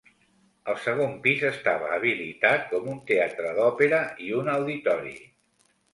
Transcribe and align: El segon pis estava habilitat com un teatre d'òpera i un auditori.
El 0.71 0.77
segon 0.85 1.11
pis 1.25 1.43
estava 1.49 1.91
habilitat 1.97 2.65
com 2.71 2.89
un 2.95 2.97
teatre 3.11 3.53
d'òpera 3.59 4.01
i 4.29 4.33
un 4.43 4.51
auditori. 4.55 5.15